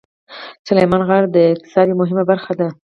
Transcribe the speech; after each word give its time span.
سلیمان 0.67 1.01
غر 1.07 1.23
د 1.31 1.37
اقتصاد 1.53 1.85
یوه 1.87 1.99
مهمه 2.01 2.23
برخه 2.31 2.53
ده. 2.59 2.67